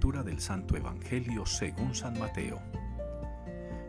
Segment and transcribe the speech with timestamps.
[0.00, 2.58] Del Santo Evangelio según San Mateo.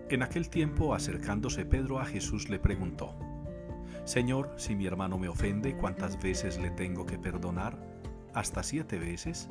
[0.10, 3.16] En aquel tiempo, acercándose Pedro a Jesús, le preguntó,
[4.04, 7.78] Señor, si mi hermano me ofende, ¿cuántas veces le tengo que perdonar?
[8.34, 9.48] ¿Hasta siete veces?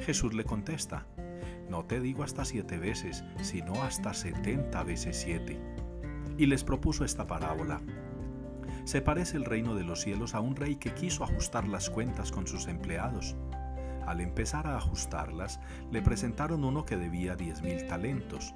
[0.00, 1.06] Jesús le contesta,
[1.70, 5.60] No te digo hasta siete veces, sino hasta setenta veces siete.
[6.36, 7.80] Y les propuso esta parábola.
[8.84, 12.32] Se parece el reino de los cielos a un rey que quiso ajustar las cuentas
[12.32, 13.36] con sus empleados
[14.06, 18.54] al empezar a ajustarlas, le presentaron uno que debía diez mil talentos.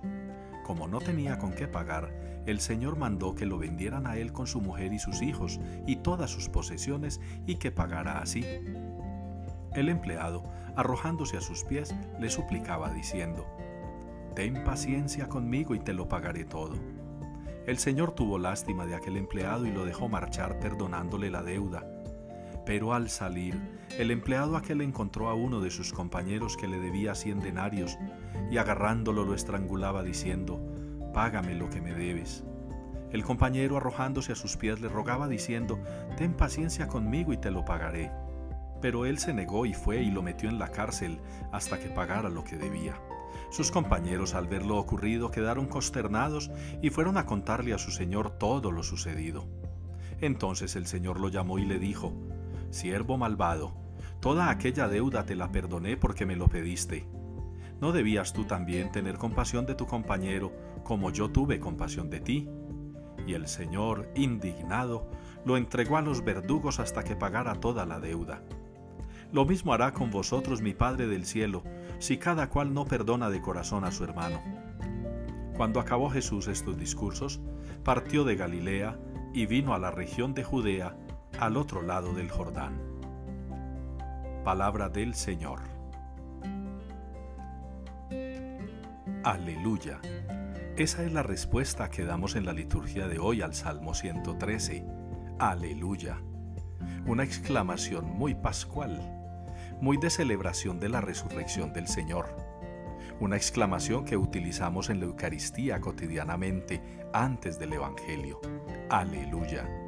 [0.65, 4.47] Como no tenía con qué pagar, el Señor mandó que lo vendieran a él con
[4.47, 8.45] su mujer y sus hijos y todas sus posesiones y que pagara así.
[9.75, 10.45] El empleado,
[10.77, 13.47] arrojándose a sus pies, le suplicaba diciendo,
[14.35, 16.75] Ten paciencia conmigo y te lo pagaré todo.
[17.67, 21.87] El Señor tuvo lástima de aquel empleado y lo dejó marchar perdonándole la deuda.
[22.67, 23.61] Pero al salir,
[23.99, 27.99] el empleado aquel encontró a uno de sus compañeros que le debía cien denarios,
[28.51, 30.61] y agarrándolo lo estrangulaba diciendo,
[31.13, 32.45] Págame lo que me debes.
[33.13, 35.79] El compañero arrojándose a sus pies le rogaba diciendo,
[36.17, 38.11] Ten paciencia conmigo y te lo pagaré.
[38.81, 41.21] Pero él se negó y fue y lo metió en la cárcel
[41.53, 42.99] hasta que pagara lo que debía.
[43.51, 46.51] Sus compañeros al ver lo ocurrido quedaron consternados
[46.83, 49.47] y fueron a contarle a su señor todo lo sucedido.
[50.21, 52.13] Entonces el señor lo llamó y le dijo,
[52.75, 53.73] Siervo malvado,
[54.19, 57.07] toda aquella deuda te la perdoné porque me lo pediste.
[57.81, 62.49] ¿No debías tú también tener compasión de tu compañero como yo tuve compasión de ti?
[63.29, 65.09] Y el Señor, indignado,
[65.45, 68.43] lo entregó a los verdugos hasta que pagara toda la deuda.
[69.31, 71.63] Lo mismo hará con vosotros mi Padre del cielo,
[72.01, 74.43] si cada cual no perdona de corazón a su hermano.
[75.57, 77.41] Cuando acabó Jesús estos discursos,
[77.85, 78.99] partió de Galilea
[79.33, 80.97] y vino a la región de Judea,
[81.39, 82.81] al otro lado del Jordán.
[84.45, 85.61] Palabra del Señor.
[89.23, 90.01] Aleluya.
[90.77, 94.85] Esa es la respuesta que damos en la liturgia de hoy al Salmo 113.
[95.39, 96.19] Aleluya.
[97.07, 99.01] Una exclamación muy pascual,
[99.81, 102.37] muy de celebración de la resurrección del Señor.
[103.21, 106.83] Una exclamación que utilizamos en la Eucaristía cotidianamente
[107.13, 108.41] antes del Evangelio.
[108.91, 109.84] Aleluya.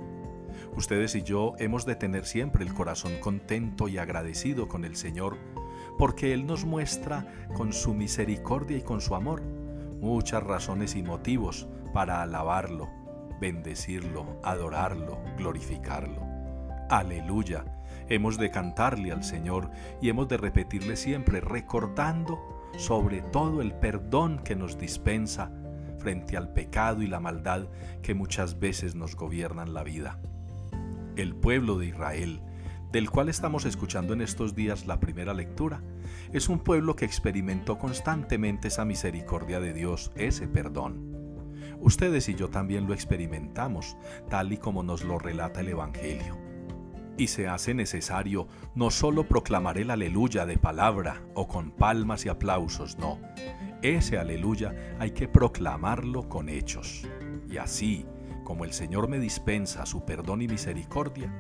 [0.76, 5.36] Ustedes y yo hemos de tener siempre el corazón contento y agradecido con el Señor,
[5.98, 9.42] porque Él nos muestra con su misericordia y con su amor
[10.00, 12.88] muchas razones y motivos para alabarlo,
[13.40, 16.22] bendecirlo, adorarlo, glorificarlo.
[16.90, 17.64] Aleluya.
[18.08, 24.38] Hemos de cantarle al Señor y hemos de repetirle siempre recordando sobre todo el perdón
[24.44, 25.50] que nos dispensa
[25.98, 27.66] frente al pecado y la maldad
[28.02, 30.20] que muchas veces nos gobiernan la vida
[31.16, 32.40] el pueblo de Israel,
[32.92, 35.82] del cual estamos escuchando en estos días la primera lectura,
[36.32, 41.14] es un pueblo que experimentó constantemente esa misericordia de Dios, ese perdón.
[41.80, 43.96] Ustedes y yo también lo experimentamos,
[44.30, 46.38] tal y como nos lo relata el Evangelio.
[47.18, 52.28] Y se hace necesario no solo proclamar el aleluya de palabra o con palmas y
[52.28, 53.18] aplausos, no.
[53.82, 57.06] Ese aleluya hay que proclamarlo con hechos.
[57.48, 58.06] Y así,
[58.46, 61.34] como el Señor me dispensa su perdón y misericordia,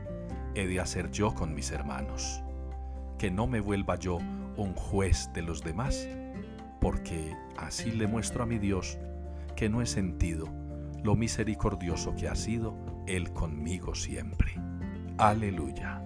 [0.56, 2.42] he de hacer yo con mis hermanos.
[3.16, 4.16] Que no me vuelva yo
[4.56, 6.08] un juez de los demás,
[6.80, 8.98] porque así le muestro a mi Dios
[9.54, 10.48] que no he sentido
[11.04, 14.56] lo misericordioso que ha sido Él conmigo siempre.
[15.16, 16.02] Aleluya.